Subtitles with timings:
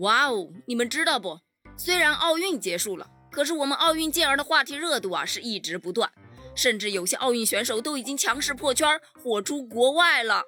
[0.00, 1.40] 哇哦，你们知道不？
[1.78, 6.10] 虽然奥运结束了，可是我们奥运健儿的话题热度啊是一直不断，
[6.54, 10.42] 甚至有些奥运选手都已经强势破圈，火出国外了。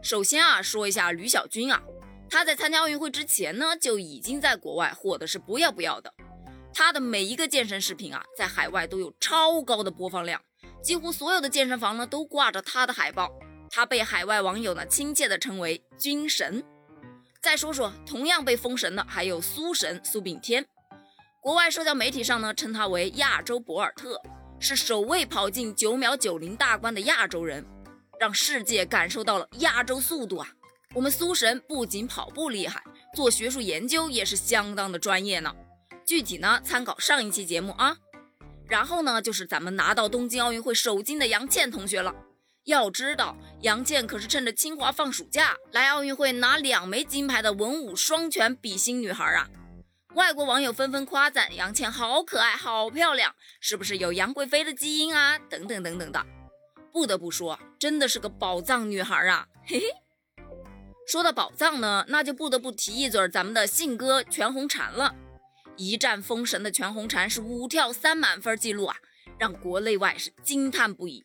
[0.00, 1.82] 首先啊，说一下吕小军啊，
[2.30, 6.12] 他在参加奥运会之前呢，就已经在国外火的是不要不要的。
[6.72, 10.40] 他的每一个健身视频啊，在海外都有超高的播放量，
[10.82, 13.32] 几乎所有的健身房呢都挂着他的海报。
[13.70, 16.64] 他被海外网友呢亲切的称为“军神”。
[17.44, 20.64] 再说说同样被封神的，还有苏神苏炳添。
[21.42, 24.18] 国外社交媒体上呢称他为“亚洲博尔特”，
[24.58, 27.62] 是首位跑进九秒九零大关的亚洲人，
[28.18, 30.48] 让世界感受到了亚洲速度啊！
[30.94, 32.82] 我们苏神不仅跑步厉害，
[33.14, 35.54] 做学术研究也是相当的专业呢。
[36.06, 37.94] 具体呢，参考上一期节目啊。
[38.66, 42.14] 然后呢，就是咱们拿到东京奥运会首金的杨倩同学了。
[42.64, 49.50] 要知道，杨倩可是趁着清华放暑假来奥运会拿两枚金牌的文武双全比心女孩啊！
[50.14, 55.38] 外国网友纷纷夸赞杨倩好可爱、好漂亮，是不是有杨贵妃的基因啊？
[55.38, 56.24] 等等等等的。
[56.90, 59.46] 不得不说，真的是个宝藏女孩啊！
[59.66, 59.86] 嘿嘿。
[61.06, 65.14] 说到宝藏呢，那就不得不提一嘴咱们的信哥全红婵了。
[65.76, 68.96] 一战封神的全红婵是五跳三满分记录啊，
[69.38, 71.22] 让国内外是惊叹不已。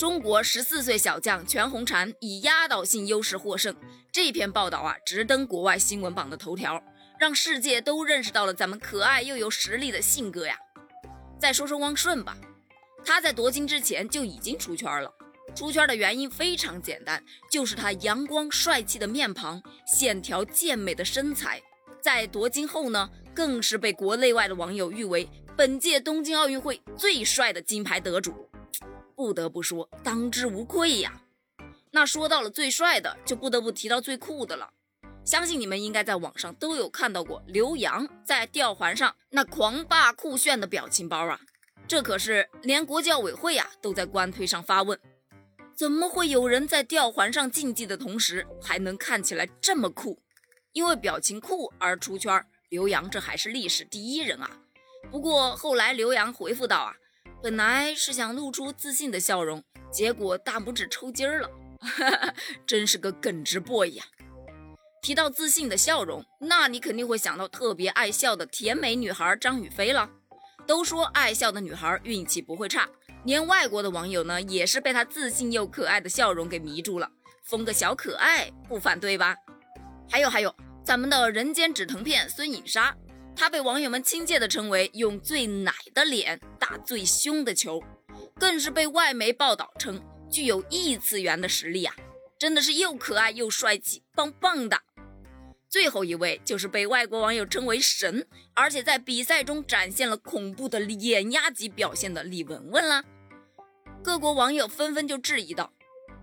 [0.00, 3.76] 中国十四岁小将全红婵以压倒性优势获胜，
[4.10, 6.82] 这篇报道啊直登国外新闻榜的头条，
[7.18, 10.56] 让世界都认识到了咱们可爱又有实力的信哥呀。
[11.38, 12.34] 再说说汪顺吧，
[13.04, 15.12] 他在夺金之前就已经出圈了，
[15.54, 21.60] 出圈的原因非常简单，就是他阳光帅气的面庞，线条健美的身材。
[22.00, 23.10] 在夺金后呢？
[23.34, 28.49] 更是被国内外的网友誉为本届东京奥运会最帅的金牌得主，
[29.20, 31.20] 不得不说当之无愧呀。
[31.90, 34.70] 那说到了最帅的，就不得不提到最酷的了。
[35.26, 41.38] 相信你们应该在网上都有看到过刘洋在吊环上那狂霸酷炫的表情包啊，
[41.86, 44.98] 这可是连国际奥委会呀都在官推上发问：
[45.76, 50.18] 怎么会有人在吊环上竞技的同时还能看起来这么酷？
[50.72, 52.42] 因为表情酷而出圈。
[52.70, 54.48] 刘洋这还是历史第一人啊！
[55.10, 56.96] 不过后来刘洋回复道啊，
[57.42, 61.48] 本来是想露出自信的笑容，结果大拇指抽筋儿了，
[62.66, 64.04] 真是个耿直 boy 呀！
[65.00, 70.10] 提到自信的笑容，那你肯定会想到特别爱笑的甜美女孩张雨霏了。
[70.66, 72.86] 都说爱笑的女孩运气不会差，
[73.24, 77.10] 连外国的网友呢也是被她自信又可爱的笑容给迷住了，
[77.44, 79.34] 封个小可爱不反对吧？
[80.10, 80.54] 还有还有。
[80.84, 82.94] 咱们的人间止疼片孙颖莎，
[83.34, 86.38] 她被网友们亲切地称为用最奶的脸
[86.78, 87.82] 最凶的球，
[88.38, 91.94] 更是被外媒报道称具有异次元的实力啊！
[92.38, 94.80] 真的是又可爱又帅气，棒棒的。
[95.68, 103.04] 最后一位就是被外国网友称为神，而且在比赛中展现了恐怖的碾压级表现的李雯雯啦。
[104.02, 105.72] 各国网友纷纷就质疑道：“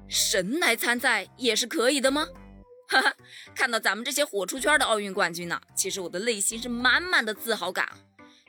[0.10, 2.28] 神来参赛也是可以的吗？”
[2.90, 3.14] 哈哈，
[3.54, 7.88] 看到咱们这些火出圈的奥运冠军呢，其实我的内心是满满的自豪感。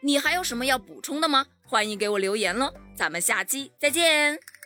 [0.01, 1.47] 你还有什么要补充的吗？
[1.69, 4.58] 欢迎给我留言喽，咱们下期再见。